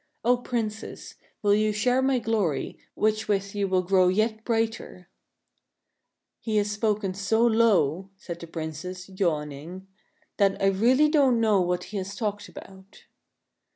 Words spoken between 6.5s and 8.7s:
has spoken so low," said the